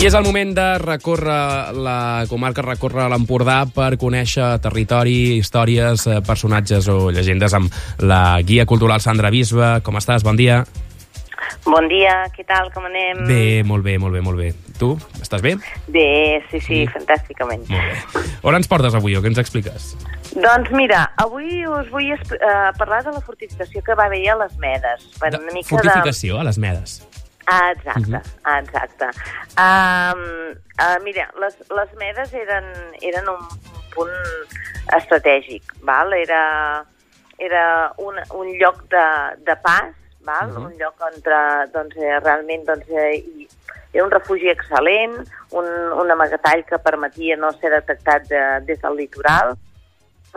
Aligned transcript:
I 0.00 0.06
és 0.08 0.14
el 0.16 0.24
moment 0.24 0.54
de 0.56 0.78
recórrer 0.80 1.74
la 1.76 2.24
comarca, 2.30 2.62
recórrer 2.64 3.04
l'Empordà 3.12 3.66
per 3.68 3.98
conèixer 4.00 4.46
territori, 4.64 5.36
històries, 5.36 6.06
eh, 6.08 6.22
personatges 6.24 6.88
o 6.88 7.10
llegendes 7.12 7.52
amb 7.52 7.68
la 8.00 8.40
guia 8.40 8.64
cultural 8.64 9.02
Sandra 9.04 9.28
Bisba. 9.28 9.82
Com 9.84 10.00
estàs? 10.00 10.24
Bon 10.24 10.40
dia. 10.40 10.62
Bon 11.66 11.84
dia, 11.88 12.30
què 12.32 12.46
tal, 12.48 12.72
com 12.72 12.86
anem? 12.88 13.26
Bé, 13.28 13.62
molt 13.62 13.84
bé, 13.84 13.98
molt 13.98 14.16
bé, 14.16 14.22
molt 14.24 14.40
bé. 14.40 14.54
Tu, 14.78 14.94
estàs 15.20 15.44
bé? 15.44 15.58
Bé, 15.88 16.42
sí, 16.50 16.60
sí, 16.60 16.86
Sí. 16.86 16.88
fantàsticament. 16.96 17.68
Molt 17.68 17.84
bé. 17.84 18.24
On 18.40 18.54
ens 18.54 18.68
portes 18.68 18.94
avui 18.94 19.16
o 19.16 19.20
què 19.20 19.26
ens 19.26 19.38
expliques? 19.38 19.96
Doncs 20.32 20.70
mira, 20.72 21.12
avui 21.18 21.66
us 21.66 21.90
vull 21.90 22.08
uh, 22.14 22.72
parlar 22.78 23.04
de 23.04 23.12
la 23.12 23.20
fortificació 23.20 23.82
que 23.84 23.94
va 23.94 24.06
haver 24.08 24.30
a 24.30 24.36
les 24.46 24.56
Medes. 24.56 25.10
Per 25.20 25.30
De 25.30 25.36
una 25.36 25.52
mica 25.52 25.68
fortificació 25.68 26.40
a 26.40 26.44
les 26.44 26.56
Medes. 26.56 27.02
Ah, 27.50 27.72
exacte, 27.72 28.10
Mhm. 28.10 28.22
ah, 28.44 28.58
exacte. 28.60 29.06
Um, 29.58 30.20
uh, 30.78 30.98
mira, 31.02 31.28
les, 31.40 31.56
les 31.76 31.94
Medes 31.98 32.32
eren, 32.32 32.64
eren 33.02 33.28
un 33.28 33.40
punt 33.94 34.12
estratègic, 34.96 35.62
val? 35.82 36.12
Era, 36.14 36.84
era 37.38 37.92
un, 37.98 38.14
un 38.38 38.52
lloc 38.60 38.84
de, 38.92 39.06
de 39.48 39.56
pas, 39.64 39.90
val? 40.22 40.52
Mhm. 40.52 40.64
un 40.66 40.76
lloc 40.78 40.94
on 41.08 41.18
doncs, 41.72 41.96
eh, 41.96 42.20
realment 42.20 42.64
doncs, 42.68 42.88
eh, 42.88 43.16
hi, 43.18 43.48
era 43.92 44.04
un 44.04 44.10
refugi 44.14 44.48
excel·lent, 44.52 45.18
un, 45.58 45.66
un 45.98 46.10
amagatall 46.14 46.64
que 46.64 46.78
permetia 46.78 47.36
no 47.36 47.50
ser 47.58 47.70
detectat 47.74 48.28
de, 48.30 48.42
des 48.68 48.78
del 48.80 48.94
litoral, 48.96 49.56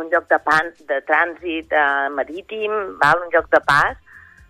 un 0.02 0.10
lloc 0.10 0.26
de, 0.30 0.40
pan, 0.42 0.72
de 0.90 1.02
trànsit 1.06 1.72
eh, 1.72 2.10
marítim, 2.10 2.72
val? 2.98 3.22
un 3.28 3.30
lloc 3.30 3.50
de 3.54 3.62
pas. 3.62 3.94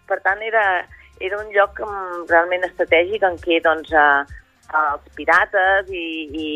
Per 0.07 0.19
tant, 0.23 0.39
era, 0.43 0.85
era 1.23 1.39
un 1.39 1.51
lloc 1.55 1.79
um, 1.85 2.23
realment 2.29 2.65
estratègic 2.67 3.23
en 3.23 3.37
què 3.41 3.59
doncs, 3.63 3.91
eh, 3.95 4.39
els 4.79 5.03
pirates 5.17 5.91
i, 5.93 6.05
i, 6.43 6.47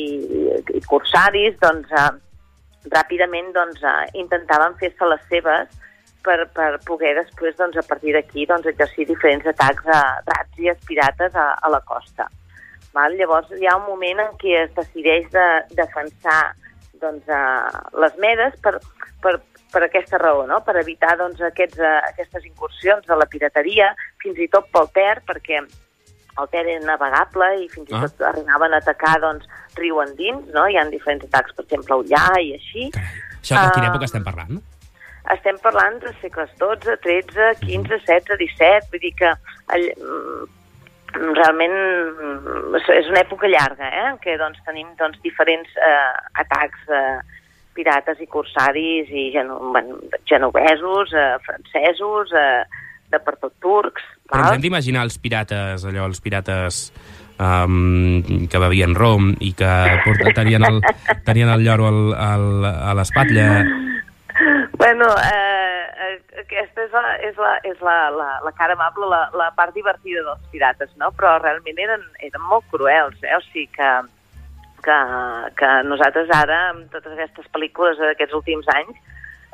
i 0.75 0.81
corsaris 0.89 1.55
doncs, 1.63 1.91
eh, 1.91 2.09
ràpidament 2.91 3.53
doncs, 3.55 3.83
eh, 3.83 4.07
intentaven 4.23 4.75
fer-se 4.81 5.07
les 5.11 5.23
seves 5.31 5.71
per, 6.25 6.39
per 6.57 6.71
poder 6.87 7.13
després, 7.21 7.55
doncs, 7.59 7.79
a 7.79 7.85
partir 7.87 8.15
d'aquí, 8.17 8.45
doncs, 8.49 8.67
exercir 8.73 9.07
diferents 9.07 9.47
atacs 9.53 9.87
a 9.87 10.01
ràtzies 10.27 10.83
pirates 10.89 11.35
a, 11.35 11.47
a 11.61 11.71
la 11.71 11.81
costa. 11.87 12.27
Val? 12.97 13.15
Llavors 13.19 13.51
hi 13.55 13.67
ha 13.69 13.77
un 13.79 13.87
moment 13.87 14.23
en 14.25 14.35
què 14.41 14.55
es 14.65 14.73
decideix 14.75 15.29
de 15.31 15.47
defensar 15.77 16.41
doncs, 17.01 17.27
uh, 17.29 17.69
les 18.01 18.15
medes 18.19 18.55
per, 18.65 18.77
per, 19.23 19.37
per 19.71 19.83
aquesta 19.83 20.17
raó, 20.21 20.45
no? 20.47 20.61
per 20.65 20.77
evitar 20.81 21.17
doncs, 21.19 21.41
aquests, 21.41 21.79
uh, 21.79 21.99
aquestes 22.13 22.45
incursions 22.45 23.05
de 23.05 23.15
la 23.15 23.25
pirateria, 23.25 23.91
fins 24.23 24.39
i 24.39 24.47
tot 24.47 24.69
pel 24.71 24.89
Ter, 24.93 25.21
perquè 25.27 25.59
el 25.61 26.49
Ter 26.53 26.63
era 26.65 26.85
navegable 26.85 27.47
i 27.63 27.67
fins 27.69 27.89
i 27.89 27.95
Ah. 27.95 28.01
tot 28.07 28.21
arribaven 28.31 28.73
a 28.73 28.77
atacar 28.83 29.19
doncs, 29.21 29.45
riu 29.75 30.01
endins, 30.01 30.47
no? 30.53 30.67
hi 30.67 30.77
ha 30.77 30.85
diferents 30.89 31.25
atacs, 31.25 31.53
per 31.55 31.65
exemple, 31.65 31.93
a 31.93 31.97
Ullà 31.97 32.25
i 32.41 32.53
així. 32.53 32.89
Carai. 32.91 33.23
Això 33.41 33.63
de 33.63 33.71
quina 33.73 33.87
Ah. 33.87 33.93
època 33.93 34.05
estem 34.05 34.23
parlant? 34.23 34.61
Estem 35.33 35.57
parlant 35.59 35.99
de 35.99 36.13
segles 36.21 36.49
XII, 36.59 36.95
XIII, 37.03 37.55
XV, 37.59 37.99
XVI, 38.05 38.37
XVII, 38.37 38.87
vull 38.91 38.99
dir 39.03 39.13
que 39.19 39.33
all, 39.67 39.87
mm, 39.97 41.33
realment 41.35 41.73
mm, 41.73 42.75
és 42.75 43.09
una 43.09 43.21
època 43.23 43.47
llarga, 43.47 43.87
eh? 43.89 44.05
en 44.11 44.17
què 44.19 44.37
doncs, 44.37 44.59
tenim 44.65 44.87
doncs, 44.99 45.19
diferents 45.23 45.69
eh, 45.75 46.13
atacs 46.43 46.79
eh, 46.89 47.19
pirates 47.77 48.19
i 48.23 48.27
corsaris 48.31 49.13
i 49.13 49.29
geno, 49.35 49.59
bueno, 49.71 50.01
genovesos, 50.25 51.13
eh, 51.13 51.29
francesos, 51.45 52.33
eh, 52.33 52.65
de 53.07 53.21
per 53.23 53.37
tot 53.39 53.53
turcs. 53.63 54.03
Però 54.27 54.41
ens 54.41 54.49
val? 54.49 54.57
hem 54.57 54.65
d'imaginar 54.65 55.05
els 55.07 55.15
pirates, 55.23 55.85
allò, 55.87 56.09
els 56.09 56.19
pirates 56.19 56.81
um, 57.39 58.19
que 58.51 58.59
bevien 58.59 58.97
rom 58.97 59.29
i 59.39 59.53
que 59.55 59.69
port- 60.03 60.25
tenien 60.35 60.65
el, 60.67 60.81
tenien 61.23 61.53
el 61.53 61.63
lloro 61.63 61.87
al, 61.87 62.01
al, 62.17 62.47
a 62.67 62.97
l'espatlla. 62.99 63.47
Bueno, 64.77 65.07
eh, 65.23 65.85
eh, 66.09 66.17
aquesta 66.43 66.83
és, 66.83 66.91
la, 66.91 67.15
és, 67.29 67.39
la, 67.39 67.53
és 67.71 67.79
la, 67.81 67.95
la, 68.13 68.27
la 68.43 68.53
cara 68.59 68.75
amable, 68.75 69.07
la, 69.09 69.23
la 69.39 69.47
part 69.55 69.73
divertida 69.77 70.25
dels 70.27 70.43
pirates, 70.51 70.91
no? 70.99 71.13
Però 71.15 71.37
realment 71.39 71.79
eren, 71.87 72.03
eren 72.27 72.43
molt 72.51 72.67
cruels, 72.73 73.17
eh? 73.23 73.33
O 73.37 73.41
sigui 73.47 73.69
que, 73.73 73.89
que, 74.87 74.97
que 75.59 75.71
nosaltres 75.87 76.31
ara, 76.33 76.59
amb 76.71 76.91
totes 76.93 77.13
aquestes 77.15 77.49
pel·lícules 77.53 77.99
d'aquests 78.01 78.37
últims 78.39 78.69
anys, 78.75 78.95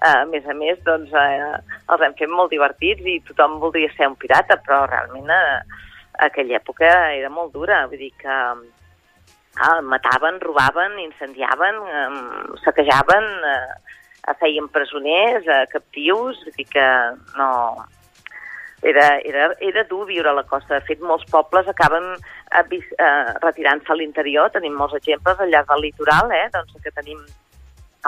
eh, 0.04 0.12
a 0.12 0.26
més 0.30 0.46
a 0.50 0.56
més, 0.58 0.80
doncs, 0.86 1.14
eh, 1.14 1.50
els 1.94 2.06
hem 2.06 2.16
fet 2.20 2.32
molt 2.32 2.54
divertits 2.54 3.06
i 3.10 3.20
tothom 3.30 3.58
voldria 3.64 3.92
ser 3.96 4.12
un 4.12 4.20
pirata, 4.20 4.60
però 4.66 4.84
realment 4.90 5.34
eh, 5.34 5.82
aquella 6.28 6.60
època 6.60 6.92
era 7.18 7.32
molt 7.34 7.54
dura, 7.56 7.86
vull 7.90 8.02
dir 8.02 8.12
que 8.22 8.38
ah, 8.38 9.80
mataven, 9.82 10.40
robaven, 10.44 11.00
incendiaven, 11.08 11.82
eh, 11.98 12.62
saquejaven, 12.66 13.30
eh, 13.54 14.38
feien 14.40 14.70
presoners, 14.72 15.50
eh, 15.50 15.66
captius, 15.74 16.46
vull 16.46 16.58
dir 16.62 16.70
que 16.78 16.88
no... 17.40 17.50
Era, 18.84 19.16
era, 19.24 19.46
era 19.64 19.84
dur 19.90 20.06
viure 20.10 20.30
a 20.30 20.34
la 20.36 20.44
costa. 20.44 20.76
De 20.76 20.82
fet, 20.88 21.00
molts 21.02 21.24
pobles 21.32 21.68
acaben 21.72 22.04
eh, 22.18 22.80
eh, 23.00 23.34
retirant-se 23.44 23.92
a 23.94 23.96
l'interior. 23.96 24.50
Tenim 24.52 24.76
molts 24.76 24.96
exemples 25.00 25.40
al 25.40 25.50
llarg 25.54 25.68
del 25.72 25.82
litoral, 25.88 26.28
eh? 26.36 26.50
doncs 26.52 26.76
que 26.84 26.92
tenim 26.92 27.20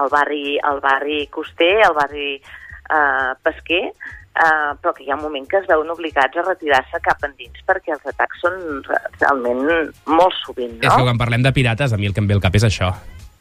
el 0.02 0.10
barri, 0.12 0.58
el 0.60 0.80
barri 0.84 1.22
coster, 1.32 1.78
el 1.88 1.96
barri 1.96 2.34
eh, 2.36 3.32
pesquer, 3.48 3.86
eh, 3.88 4.72
però 4.84 4.92
que 4.94 5.04
hi 5.06 5.12
ha 5.12 5.16
un 5.16 5.24
moment 5.24 5.48
que 5.48 5.58
es 5.62 5.68
veuen 5.72 5.90
obligats 5.96 6.36
a 6.36 6.44
retirar-se 6.50 7.00
cap 7.06 7.24
endins 7.24 7.64
perquè 7.66 7.92
els 7.96 8.06
atacs 8.12 8.44
són 8.44 8.60
re- 8.90 9.00
realment 9.22 9.64
molt 10.12 10.36
sovint, 10.44 10.76
És 10.84 10.92
que 10.92 11.00
no? 11.00 11.08
quan 11.08 11.18
parlem 11.24 11.40
de 11.48 11.56
pirates, 11.56 11.96
a 11.96 11.98
mi 11.98 12.06
el 12.12 12.14
que 12.14 12.20
em 12.20 12.28
ve 12.28 12.36
al 12.36 12.44
cap 12.44 12.56
és 12.60 12.68
això. 12.68 12.92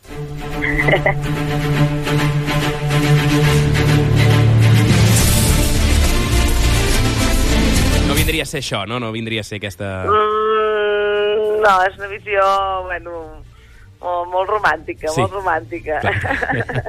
No 8.14 8.20
vindria 8.22 8.44
a 8.44 8.46
ser 8.46 8.60
això, 8.62 8.84
no? 8.86 9.00
No 9.02 9.08
vindria 9.10 9.42
a 9.42 9.46
ser 9.46 9.56
aquesta... 9.58 9.88
Mm, 10.06 11.56
no, 11.64 11.72
és 11.82 11.96
una 11.98 12.06
visió, 12.12 12.44
bueno, 12.86 13.14
molt, 13.98 14.28
molt 14.30 14.52
romàntica, 14.52 15.10
Sí. 15.10 15.18
molt 15.18 15.34
romàntica. 15.34 15.98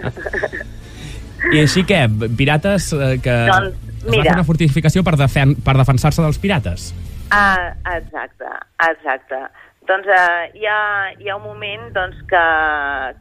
I 1.56 1.64
així 1.64 1.82
què? 1.90 2.04
Pirates 2.38 2.92
eh, 2.94 3.16
que... 3.26 3.40
Doncs, 3.50 3.74
es 3.74 4.06
va 4.06 4.14
mira. 4.14 4.28
fer 4.28 4.36
una 4.38 4.46
fortificació 4.52 5.02
per, 5.08 5.16
defen 5.18 5.58
per 5.66 5.76
defensar-se 5.82 6.22
dels 6.22 6.38
pirates? 6.46 6.92
Ah, 7.34 7.74
exacte, 7.96 8.54
exacte. 8.92 9.42
Doncs 9.90 10.14
eh, 10.14 10.62
hi, 10.62 10.70
ha, 10.70 10.80
hi 11.18 11.34
ha 11.34 11.42
un 11.42 11.46
moment 11.50 11.90
doncs, 11.98 12.22
que, 12.30 12.46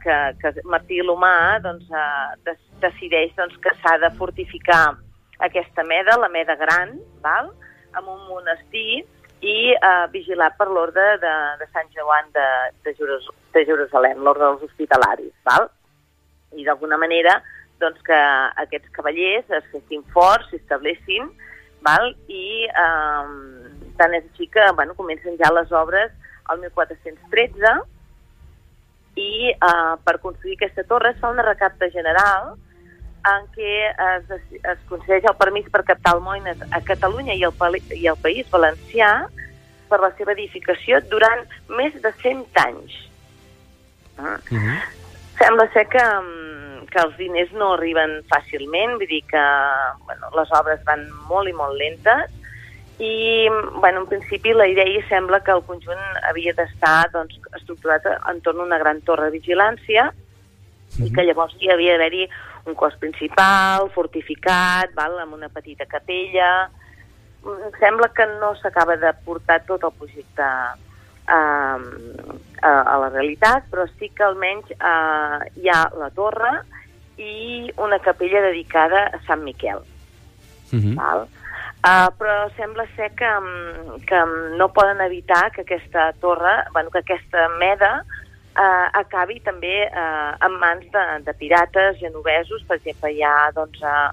que, 0.05 0.21
que 0.45 0.53
Martí 0.69 1.01
Lomà 1.01 1.57
doncs, 1.65 1.89
eh, 1.89 2.55
decideix 2.85 3.33
doncs, 3.41 3.57
que 3.65 3.73
s'ha 3.81 3.97
de 4.05 4.13
fortificar 4.21 4.91
aquesta 5.49 5.89
meda, 5.89 6.21
la 6.21 6.29
meda 6.29 6.53
gran, 6.61 6.99
val? 7.25 7.55
Amb 7.95 8.11
un 8.11 8.21
monestir 8.29 9.03
i 9.45 9.57
eh, 9.75 10.05
vigilat 10.13 10.55
per 10.57 10.67
l'ordre 10.71 11.05
de, 11.21 11.33
de 11.59 11.67
Sant 11.73 11.89
Joan 11.95 12.31
de, 12.35 12.45
de, 12.85 12.93
Jerusa, 12.97 13.33
de 13.53 13.65
Jerusalem, 13.67 14.23
l'ordre 14.23 14.47
dels 14.47 14.69
hospitalaris. 14.69 15.33
Val? 15.47 15.69
I 16.55 16.65
d'alguna 16.65 16.97
manera 17.01 17.39
doncs, 17.81 17.99
que 18.07 18.19
aquests 18.63 18.93
cavallers 18.95 19.49
es 19.57 19.65
fessin 19.73 20.05
forts, 20.13 20.47
s'establessin, 20.51 21.27
val? 21.85 22.13
i 22.31 22.65
eh, 22.67 23.25
tant 23.99 24.15
és 24.17 24.29
així 24.31 24.47
que 24.51 24.63
bueno, 24.77 24.95
comencen 24.97 25.37
ja 25.41 25.51
les 25.53 25.71
obres 25.75 26.13
al 26.51 26.61
1413 26.63 27.75
i 29.15 29.51
eh, 29.51 29.93
per 30.05 30.19
construir 30.23 30.57
aquesta 30.57 30.85
torre 30.89 31.13
es 31.13 31.19
fa 31.21 31.31
una 31.33 31.45
recapta 31.45 31.89
general 31.93 32.55
en 33.31 33.47
què 33.55 33.73
es, 33.89 34.29
es 34.55 34.83
concedeix 34.89 35.25
el 35.29 35.37
permís 35.39 35.67
per 35.73 35.83
captar 35.87 36.15
almoines 36.15 36.61
a 36.69 36.81
Catalunya 36.85 37.33
i 37.33 37.43
el, 37.47 37.53
pali- 37.57 37.83
i 37.97 38.07
el 38.11 38.19
País 38.21 38.49
Valencià 38.53 39.09
per 39.89 39.99
la 40.01 40.11
seva 40.17 40.33
edificació 40.33 41.01
durant 41.11 41.43
més 41.77 41.95
de 42.01 42.11
100 42.21 42.45
anys. 42.65 42.95
Ah. 44.17 44.37
Uh 44.51 44.57
-huh. 44.57 44.79
Sembla 45.39 45.67
ser 45.73 45.87
que, 45.89 45.99
mm, 45.99 46.87
que 46.87 46.99
els 46.99 47.17
diners 47.17 47.51
no 47.51 47.73
arriben 47.73 48.21
fàcilment, 48.31 48.97
vull 48.97 49.07
dir 49.07 49.23
que 49.27 49.45
bueno, 50.05 50.29
les 50.37 50.51
obres 50.51 50.83
van 50.85 51.09
molt 51.27 51.49
i 51.49 51.53
molt 51.53 51.75
lentes 51.77 52.31
i 52.99 53.47
bueno, 53.81 54.01
en 54.01 54.07
principi 54.07 54.53
la 54.53 54.67
idea 54.67 55.07
sembla 55.09 55.41
que 55.43 55.51
el 55.51 55.63
conjunt 55.67 55.99
havia 56.29 56.53
d'estar 56.55 57.11
doncs, 57.11 57.35
estructurat 57.57 58.05
entorn 58.31 58.61
a 58.61 58.63
una 58.63 58.77
gran 58.77 59.01
torre 59.01 59.25
de 59.25 59.31
vigilància 59.31 60.13
i 61.03 61.11
que 61.11 61.25
llavors 61.27 61.55
hi 61.59 61.71
havia 61.73 61.97
d'haver-hi 61.97 62.29
un 62.65 62.75
cos 62.75 62.95
principal, 63.01 63.89
fortificat, 63.93 64.93
val, 64.97 65.19
amb 65.21 65.37
una 65.37 65.49
petita 65.49 65.85
capella. 65.85 66.69
Mm, 67.43 67.75
Sembla 67.79 68.09
que 68.13 68.25
no 68.39 68.55
s'acaba 68.61 68.97
de 68.97 69.13
portar 69.25 69.61
tot 69.67 69.83
el 69.83 69.93
projecte 69.99 70.41
a, 70.41 70.75
a, 71.27 72.71
a 72.71 72.97
la 73.03 73.09
realitat, 73.09 73.69
però 73.71 73.85
sí 73.97 74.09
que 74.09 74.25
almenys 74.25 74.71
eh, 74.75 75.39
hi 75.61 75.69
ha 75.69 75.85
la 75.97 76.09
torre 76.13 76.51
i 77.17 77.71
una 77.77 77.99
capella 77.99 78.41
dedicada 78.49 79.07
a 79.13 79.21
Sant 79.27 79.43
Miquel. 79.43 79.81
Uh 80.73 80.79
-huh. 80.79 80.95
Val? 80.95 81.27
Uh, 81.85 82.09
però 82.17 82.49
sembla 82.57 82.87
ser 82.95 83.11
que, 83.13 83.29
mm, 83.29 84.05
que 84.09 84.19
no 84.57 84.73
poden 84.73 85.01
evitar 85.01 85.51
que 85.51 85.61
aquesta 85.61 86.13
torre, 86.13 86.65
bueno, 86.73 86.89
que 86.89 86.97
aquesta 86.99 87.47
meda 87.59 88.03
uh, 88.55 88.87
acabi 89.01 89.39
també 89.45 89.75
uh, 89.87 90.35
en 90.45 90.57
mans 90.61 90.87
de, 90.91 91.05
de 91.27 91.33
pirates 91.39 91.99
genovesos. 91.99 92.63
Per 92.67 92.79
exemple, 92.79 93.11
hi 93.11 93.23
ha 93.23 93.51
doncs, 93.55 93.81
uh, 93.83 94.11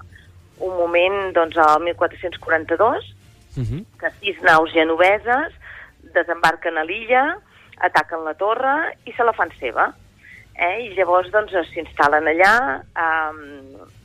un 0.63 0.77
moment 0.77 1.33
doncs, 1.35 1.57
al 1.57 1.81
1442 1.83 3.11
uh 3.57 3.63
-huh. 3.63 3.83
que 3.99 4.09
sis 4.19 4.39
naus 4.41 4.71
genoveses 4.73 5.53
desembarquen 6.13 6.77
a 6.77 6.83
l'illa, 6.83 7.37
ataquen 7.77 8.23
la 8.23 8.33
torre 8.33 8.97
i 9.05 9.11
se 9.11 9.23
la 9.23 9.33
fan 9.33 9.51
seva. 9.59 9.93
Eh? 10.53 10.85
I 10.85 10.89
llavors 10.95 11.31
doncs, 11.33 11.53
s'instal·len 11.73 12.27
allà 12.29 12.55
um, 13.05 13.39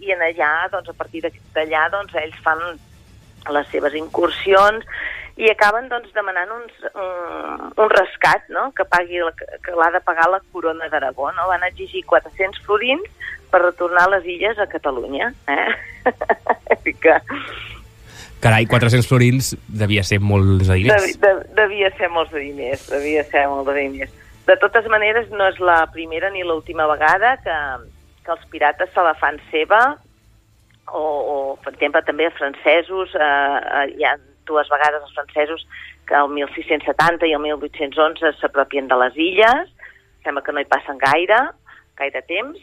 i 0.00 0.12
en 0.14 0.22
allà, 0.24 0.68
doncs, 0.72 0.88
a 0.88 0.96
partir 0.96 1.22
d'allà, 1.54 1.88
doncs, 1.90 2.14
ells 2.14 2.38
fan 2.44 2.62
les 3.52 3.68
seves 3.72 3.94
incursions 3.94 4.84
i 5.38 5.46
acaben 5.52 5.86
doncs, 5.86 6.10
demanant 6.16 6.50
uns, 6.50 6.74
un, 6.98 7.68
un 7.78 7.90
rescat 7.92 8.48
no? 8.50 8.68
que, 8.74 8.82
pagui 8.90 9.20
la, 9.22 9.30
que 9.38 9.74
l'ha 9.78 9.92
de 9.94 10.00
pagar 10.02 10.26
la 10.32 10.40
corona 10.52 10.88
d'Aragó. 10.90 11.30
No? 11.36 11.46
Van 11.46 11.62
exigir 11.68 12.02
400 12.10 12.64
florins 12.66 13.06
per 13.52 13.62
retornar 13.62 14.08
les 14.10 14.26
illes 14.26 14.58
a 14.58 14.66
Catalunya. 14.66 15.30
Eh? 15.46 16.90
que... 17.04 17.20
Carai, 18.42 18.66
400 18.70 19.06
florins 19.06 19.52
devia 19.66 20.02
ser 20.06 20.18
molts 20.22 20.66
de 20.66 20.80
diners. 20.80 21.06
De, 21.06 21.22
de, 21.22 21.46
devia 21.58 21.90
ser 21.98 22.10
molts 22.14 22.34
de 22.34 22.42
diners, 22.42 22.84
devia 22.90 23.22
ser 23.30 23.46
molt 23.50 23.70
de 23.70 23.78
diners. 23.78 24.12
De 24.48 24.56
totes 24.58 24.86
maneres, 24.90 25.30
no 25.30 25.46
és 25.50 25.58
la 25.62 25.80
primera 25.94 26.30
ni 26.34 26.42
l'última 26.46 26.86
vegada 26.90 27.36
que, 27.44 27.56
que 28.26 28.34
els 28.34 28.46
pirates 28.50 28.90
se 28.94 29.06
la 29.06 29.14
fan 29.18 29.38
seva, 29.52 29.80
o, 30.88 31.02
o 31.02 31.36
per 31.62 31.74
exemple, 31.74 32.02
també 32.06 32.30
francesos, 32.38 33.14
eh, 33.14 33.26
eh, 33.26 33.86
hi 33.98 34.06
ha 34.06 34.14
dues 34.48 34.70
vegades 34.72 35.04
els 35.04 35.14
francesos 35.14 35.66
que 36.08 36.16
el 36.16 36.32
1670 36.32 37.28
i 37.28 37.36
el 37.36 37.44
1811 37.44 38.34
s'apropien 38.40 38.88
de 38.88 38.98
les 39.04 39.20
illes, 39.28 39.70
sembla 40.24 40.42
que 40.42 40.56
no 40.56 40.64
hi 40.64 40.70
passen 40.72 40.98
gaire, 41.04 41.44
gaire 42.00 42.24
temps, 42.26 42.58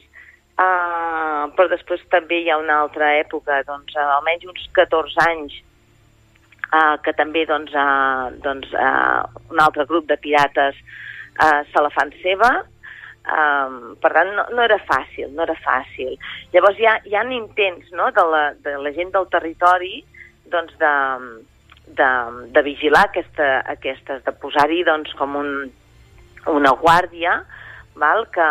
Uh, 0.55 1.49
però 1.51 1.67
després 1.67 1.99
també 2.07 2.37
hi 2.39 2.47
ha 2.47 2.55
una 2.55 2.77
altra 2.85 3.09
època, 3.19 3.57
doncs, 3.67 3.91
uh, 3.97 4.03
almenys 4.15 4.45
uns 4.47 4.61
14 4.77 5.17
anys, 5.25 5.57
uh, 6.69 6.95
que 7.03 7.11
també 7.17 7.41
doncs, 7.49 7.73
uh, 7.75 8.29
doncs, 8.45 8.69
uh, 8.71 9.27
un 9.51 9.59
altre 9.59 9.83
grup 9.89 10.07
de 10.07 10.15
pirates 10.23 10.79
uh, 10.79 11.59
se 11.67 11.83
la 11.83 11.91
fan 11.91 12.13
seva, 12.21 12.53
um, 13.35 13.75
per 13.99 14.13
tant 14.15 14.31
no, 14.37 14.45
no 14.55 14.63
era 14.63 14.79
fàcil, 14.87 15.33
no 15.35 15.43
era 15.43 15.57
fàcil. 15.59 16.15
Llavors 16.55 16.79
hi 16.79 16.87
ha, 16.87 16.95
hi 17.03 17.19
ha 17.19 17.25
intents 17.35 17.91
no, 17.91 18.07
de, 18.15 18.25
la, 18.31 18.45
de 18.63 18.77
la 18.79 18.95
gent 18.95 19.11
del 19.11 19.27
territori 19.35 19.97
doncs, 20.55 20.71
de, 20.79 20.93
de, 21.87 22.11
de 22.51 22.61
vigilar 22.65 23.05
aquesta, 23.09 23.61
aquestes, 23.75 24.23
de 24.25 24.33
posar-hi 24.41 24.83
doncs, 24.87 25.13
com 25.19 25.35
un, 25.39 25.51
una 26.51 26.73
guàrdia, 26.81 27.39
val? 27.95 28.25
Que, 28.33 28.47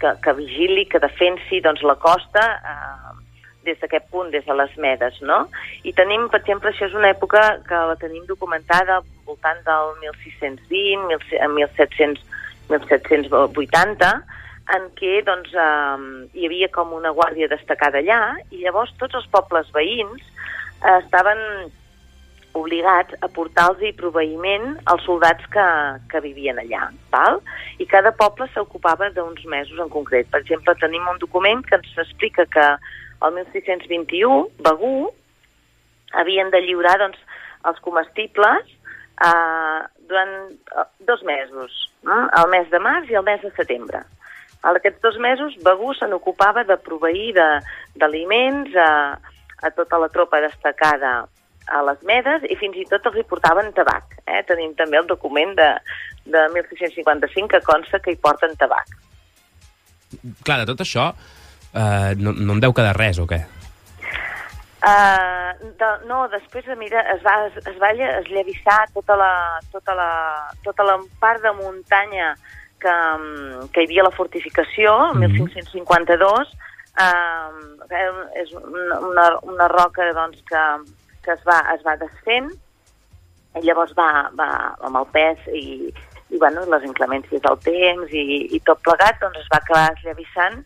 que, 0.00 0.14
que 0.24 0.36
vigili, 0.38 0.86
que 0.90 1.02
defensi 1.02 1.60
doncs, 1.64 1.84
la 1.86 1.98
costa 2.00 2.44
eh, 2.58 3.18
des 3.68 3.78
d'aquest 3.82 4.08
punt, 4.12 4.30
des 4.32 4.46
de 4.46 4.56
les 4.56 4.74
medes, 4.80 5.20
no? 5.22 5.44
I 5.84 5.92
tenim, 5.96 6.28
per 6.32 6.40
exemple, 6.40 6.72
això 6.72 6.88
és 6.88 6.96
una 6.96 7.12
època 7.12 7.42
que 7.68 7.84
la 7.92 7.98
tenim 8.00 8.24
documentada 8.28 9.02
voltant 9.28 9.60
del 9.66 9.94
1620, 10.02 11.20
1700, 11.58 12.24
1780, 12.72 14.12
en 14.76 14.88
què 14.98 15.20
doncs, 15.24 15.52
eh, 15.52 16.28
hi 16.36 16.48
havia 16.48 16.68
com 16.72 16.92
una 16.96 17.12
guàrdia 17.16 17.48
destacada 17.48 18.02
allà 18.02 18.36
i 18.50 18.64
llavors 18.64 18.92
tots 19.00 19.16
els 19.16 19.28
pobles 19.32 19.70
veïns 19.72 20.20
eh, 20.20 20.98
estaven 20.98 21.40
obligats 22.58 23.14
a 23.22 23.28
portar-los 23.32 23.94
proveïment 23.98 24.76
als 24.90 25.04
soldats 25.06 25.46
que, 25.54 25.66
que 26.10 26.22
vivien 26.24 26.58
allà. 26.60 26.88
Val? 27.14 27.40
I 27.78 27.86
cada 27.90 28.12
poble 28.16 28.48
s'ocupava 28.52 29.10
d'uns 29.14 29.44
mesos 29.46 29.78
en 29.82 29.90
concret. 29.92 30.28
Per 30.32 30.42
exemple, 30.42 30.74
tenim 30.82 31.06
un 31.10 31.20
document 31.22 31.64
que 31.66 31.78
ens 31.78 32.02
explica 32.04 32.46
que 32.46 32.66
el 33.22 33.34
1621 33.34 34.48
Begú 34.66 35.10
havien 36.18 36.50
de 36.50 36.62
lliurar 36.64 36.98
doncs, 37.00 37.18
els 37.68 37.80
comestibles 37.84 38.68
eh, 39.24 39.80
durant 40.08 40.36
eh, 40.50 40.86
dos 41.08 41.24
mesos, 41.26 41.80
no? 42.06 42.20
el 42.40 42.52
mes 42.52 42.70
de 42.70 42.80
març 42.82 43.10
i 43.10 43.18
el 43.18 43.26
mes 43.26 43.42
de 43.42 43.50
setembre. 43.56 44.04
En 44.64 44.74
aquests 44.74 45.02
dos 45.02 45.18
mesos, 45.22 45.54
Begú 45.62 45.92
se 45.94 46.08
n'ocupava 46.10 46.64
de 46.66 46.78
proveir 46.82 47.32
d'aliments 47.34 48.74
a, 48.74 48.90
a 49.62 49.70
tota 49.74 50.00
la 50.02 50.08
tropa 50.10 50.40
destacada 50.42 51.28
a 51.70 51.82
les 51.88 52.00
medes 52.08 52.46
i 52.48 52.56
fins 52.60 52.76
i 52.80 52.86
tot 52.90 53.06
els 53.10 53.18
hi 53.20 53.26
portaven 53.28 53.72
tabac. 53.76 54.16
Eh? 54.26 54.42
Tenim 54.48 54.74
també 54.78 55.00
el 55.00 55.06
document 55.10 55.54
de, 55.58 55.68
de 56.24 56.46
1655 56.54 57.48
que 57.54 57.64
consta 57.66 58.00
que 58.00 58.14
hi 58.14 58.20
porten 58.22 58.56
tabac. 58.60 58.96
Clar, 60.44 60.62
de 60.62 60.68
tot 60.70 60.80
això 60.84 61.10
eh, 61.74 62.12
no, 62.16 62.32
no 62.32 62.56
en 62.56 62.64
deu 62.64 62.74
quedar 62.76 62.96
res, 62.96 63.20
o 63.20 63.28
què? 63.28 63.42
Uh, 64.78 65.50
de, 65.74 65.88
no, 66.06 66.20
després 66.30 66.68
mira, 66.78 67.00
es 67.10 67.22
va, 67.24 67.32
es, 67.48 67.56
es 67.66 67.78
va 67.82 67.90
esllavissar 67.90 68.84
tota 68.94 69.16
la, 69.18 69.32
tota, 69.72 69.96
la, 69.98 70.10
tota 70.62 70.86
la 70.86 70.94
part 71.18 71.42
de 71.42 71.50
muntanya 71.58 72.36
que, 72.78 72.94
que 73.74 73.82
hi 73.82 73.88
havia 73.88 74.06
la 74.06 74.14
fortificació, 74.14 74.94
mm 75.14 75.18
-hmm. 75.18 75.32
1552, 75.34 76.54
uh, 77.02 77.50
és 78.38 78.52
una, 78.52 79.00
una, 79.10 79.26
una 79.42 79.68
roca 79.68 80.06
doncs, 80.14 80.38
que, 80.46 80.62
que 81.24 81.32
es 81.32 81.44
va, 81.46 81.60
es 81.74 81.84
va 81.86 81.96
desfent, 82.00 82.50
i 83.58 83.64
llavors 83.64 83.94
va, 83.98 84.28
va 84.38 84.48
amb 84.86 85.00
el 85.00 85.06
pes 85.14 85.46
i, 85.54 85.90
i 86.30 86.40
bueno, 86.40 86.64
les 86.70 86.84
inclemències 86.86 87.42
del 87.44 87.60
temps 87.64 88.12
i, 88.12 88.24
i 88.54 88.60
tot 88.66 88.82
plegat, 88.84 89.20
doncs 89.22 89.40
es 89.42 89.48
va 89.52 89.60
acabar 89.62 89.86
esllavissant 89.96 90.60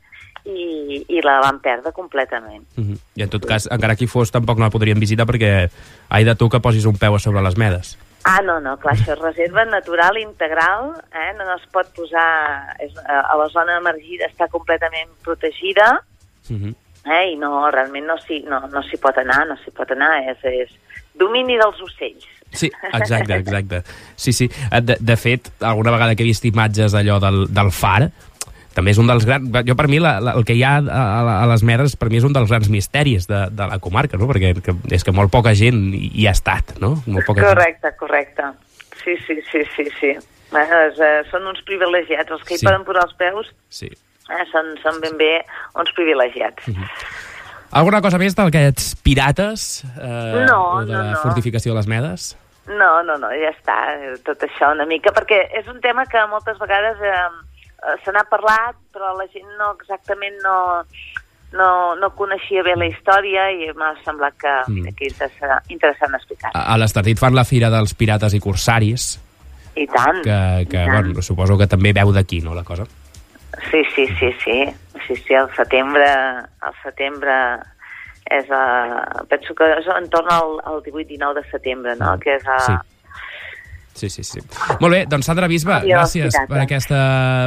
i, 0.44 1.02
i 1.06 1.22
la 1.22 1.38
van 1.44 1.60
perdre 1.62 1.93
completament. 1.94 2.64
Uh 2.76 2.84
-huh. 2.84 2.99
I 3.14 3.22
en 3.22 3.31
tot 3.31 3.46
cas, 3.46 3.69
encara 3.70 3.96
que 3.96 4.06
fos, 4.06 4.31
tampoc 4.31 4.58
no 4.58 4.64
la 4.64 4.75
podríem 4.75 4.99
visitar 4.99 5.26
perquè 5.26 5.70
hai 6.08 6.25
de 6.25 6.34
tu 6.34 6.49
que 6.49 6.60
posis 6.60 6.84
un 6.84 6.99
peu 6.99 7.14
a 7.14 7.19
sobre 7.19 7.43
les 7.43 7.56
medes. 7.56 7.99
Ah, 8.25 8.40
no, 8.43 8.60
no, 8.60 8.76
clar, 8.76 8.94
això 8.94 9.12
és 9.12 9.19
reserva 9.19 9.64
natural 9.64 10.16
integral, 10.16 10.94
eh? 11.12 11.32
no, 11.37 11.44
no 11.44 11.56
es 11.56 11.66
pot 11.72 11.87
posar... 11.94 12.76
És, 12.78 12.93
a 13.04 13.37
la 13.37 13.49
zona 13.49 13.78
emergida 13.78 14.26
està 14.26 14.49
completament 14.49 15.10
protegida, 15.22 16.04
uh 16.50 16.56
-huh 16.56 16.75
eh? 17.04 17.32
i 17.32 17.37
no, 17.40 17.70
realment 17.70 18.06
no 18.08 18.16
s'hi 18.22 18.43
no, 18.49 18.62
no 18.72 18.82
pot 19.02 19.19
anar, 19.22 19.43
no 19.49 19.56
s'hi 19.60 19.72
pot 19.75 19.90
anar, 19.94 20.14
és, 20.32 20.44
és 20.44 20.72
domini 21.19 21.58
dels 21.60 21.81
ocells. 21.82 22.26
Sí, 22.52 22.70
exacte, 22.93 23.38
exacte. 23.43 23.82
Sí, 24.16 24.32
sí. 24.32 24.50
De, 24.82 24.96
de 25.00 25.16
fet, 25.16 25.50
alguna 25.61 25.94
vegada 25.94 26.14
que 26.14 26.25
he 26.25 26.28
vist 26.28 26.44
imatges 26.44 26.92
d'allò 26.92 27.18
del, 27.23 27.47
del 27.52 27.73
far, 27.73 28.11
també 28.76 28.94
és 28.94 29.00
un 29.00 29.09
dels 29.09 29.26
grans... 29.28 29.50
Jo, 29.68 29.76
per 29.76 29.88
mi, 29.92 29.99
la, 30.00 30.14
la, 30.25 30.37
el 30.38 30.47
que 30.49 30.56
hi 30.56 30.62
ha 30.64 30.78
a, 30.80 31.02
a 31.42 31.47
les 31.50 31.64
Medes, 31.66 31.97
per 32.00 32.09
mi 32.12 32.21
és 32.21 32.28
un 32.28 32.32
dels 32.37 32.49
grans 32.49 32.71
misteris 32.73 33.28
de, 33.28 33.44
de 33.52 33.68
la 33.68 33.80
comarca, 33.85 34.21
no? 34.21 34.28
Perquè 34.30 34.54
que, 34.64 34.76
és 34.97 35.04
que 35.04 35.12
molt 35.16 35.32
poca 35.32 35.52
gent 35.59 35.90
hi 35.92 36.28
ha 36.28 36.37
estat, 36.37 36.76
no? 36.80 36.94
Molt 37.06 37.28
poca 37.28 37.44
correcte, 37.44 37.90
gent. 37.90 37.99
correcte. 38.00 38.52
Sí, 39.02 39.18
sí, 39.26 39.40
sí, 39.50 39.66
sí, 39.76 39.88
sí. 39.99 40.14
Bueno, 40.52 40.80
és, 40.88 40.99
eh, 41.00 41.21
són 41.32 41.49
uns 41.49 41.61
privilegiats, 41.68 42.32
els 42.32 42.42
que 42.44 42.56
sí. 42.56 42.62
hi 42.62 42.68
poden 42.68 42.82
posar 42.88 43.06
els 43.09 43.14
peus 43.21 43.52
sí 43.73 43.88
eh, 44.31 44.45
són, 44.52 44.75
són 44.83 45.00
ben 45.02 45.19
bé 45.21 45.35
uns 45.79 45.93
privilegiats. 45.97 46.69
Mm 46.69 46.75
-hmm. 46.75 46.88
Alguna 47.73 48.02
cosa 48.05 48.19
més 48.19 48.35
d'aquests 48.37 48.97
pirates 49.00 49.85
eh, 49.97 50.45
no, 50.45 50.59
o 50.76 50.85
de 50.85 50.93
no, 50.93 51.02
la 51.02 51.17
fortificació 51.23 51.73
de 51.73 51.79
les 51.79 51.87
Medes? 51.88 52.37
No, 52.69 53.02
no, 53.02 53.17
no, 53.19 53.31
ja 53.33 53.50
està, 53.50 53.75
tot 54.23 54.45
això 54.45 54.71
una 54.71 54.85
mica, 54.87 55.11
perquè 55.11 55.49
és 55.59 55.67
un 55.67 55.81
tema 55.81 56.05
que 56.07 56.21
moltes 56.31 56.59
vegades 56.61 57.00
eh, 57.00 57.17
eh, 57.83 57.97
se 58.05 58.12
n'ha 58.12 58.23
parlat, 58.31 58.76
però 58.93 59.17
la 59.17 59.26
gent 59.33 59.49
no 59.59 59.73
exactament 59.73 60.37
no, 60.45 60.85
no, 61.59 61.69
no 61.97 62.11
coneixia 62.14 62.62
bé 62.62 62.76
la 62.76 62.87
història 62.87 63.49
i 63.50 63.73
m'ha 63.75 63.93
semblat 64.05 64.37
que, 64.38 64.52
mm. 64.69 64.95
que 64.99 65.09
interessant, 65.11 65.73
interessant 65.75 66.14
explicar. 66.21 66.52
A, 66.55 66.69
a 66.75 66.79
l'Estartit 66.79 67.19
fan 67.19 67.35
la 67.35 67.49
Fira 67.49 67.73
dels 67.73 67.97
Pirates 67.99 68.37
i 68.37 68.41
Corsaris. 68.41 69.14
I 69.75 69.88
tant. 69.88 70.21
Que, 70.21 70.38
que 70.69 70.76
i 70.76 70.87
tant. 70.87 70.93
bueno, 70.93 71.25
suposo 71.25 71.57
que 71.59 71.67
també 71.67 71.95
veu 71.97 72.12
d'aquí, 72.12 72.45
no, 72.45 72.55
la 72.55 72.69
cosa? 72.69 72.87
Sí, 73.73 73.83
sí, 73.97 74.07
sí, 74.21 74.31
sí. 74.45 74.59
Sí, 75.09 75.17
sí, 75.17 75.35
al 75.35 75.49
setembre, 75.57 76.07
al 76.07 76.75
setembre 76.85 77.35
és 78.33 78.49
a, 78.55 78.62
penso 79.29 79.57
que 79.59 79.67
és 79.81 79.88
entorn 79.97 80.29
al, 80.31 80.59
al 80.69 80.83
18-19 80.85 81.41
de 81.41 81.45
setembre, 81.50 81.97
no? 81.99 82.14
Que 82.23 82.37
és 82.37 82.45
a, 82.47 82.59
sí. 82.69 82.76
Sí, 83.95 84.09
sí, 84.09 84.23
sí. 84.25 84.41
Molt 84.81 84.95
bé, 84.95 85.00
doncs 85.07 85.26
Sandra 85.29 85.47
Bisba, 85.50 85.76
Adiós, 85.83 85.99
gràcies 85.99 86.37
per 86.49 86.62
aquesta, 86.62 87.00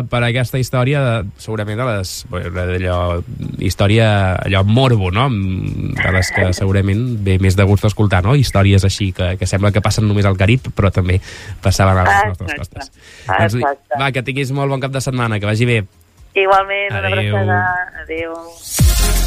per 0.10 0.22
aquesta 0.28 0.60
història, 0.62 1.02
segurament 1.42 1.80
de 1.82 1.88
les, 1.90 2.12
allò, 2.30 3.00
història, 3.66 4.08
allò 4.46 4.62
morbo, 4.68 5.10
no? 5.12 5.26
De 5.32 6.14
les 6.14 6.30
que 6.36 6.52
segurament 6.54 7.02
ve 7.26 7.40
més 7.42 7.58
de 7.58 7.66
gust 7.66 7.90
escoltar, 7.90 8.22
no? 8.26 8.38
Històries 8.38 8.86
així 8.86 9.10
que, 9.16 9.34
que 9.42 9.50
sembla 9.50 9.74
que 9.74 9.84
passen 9.84 10.06
només 10.08 10.30
al 10.30 10.38
Carib, 10.38 10.70
però 10.78 10.94
també 10.94 11.18
passaven 11.66 12.04
a 12.04 12.06
les 12.06 12.14
Exacte. 12.14 12.30
nostres 12.30 12.62
costes. 12.62 12.92
Doncs, 13.26 13.86
va, 13.98 14.12
que 14.14 14.24
tinguis 14.28 14.54
molt 14.54 14.70
bon 14.70 14.86
cap 14.86 14.94
de 14.94 15.02
setmana, 15.02 15.42
que 15.42 15.50
vagi 15.50 15.66
bé. 15.70 15.82
Igualment, 16.36 16.92
Adeu. 16.92 17.00
una 17.00 17.08
abraçada. 17.08 17.92
Adéu. 18.02 19.25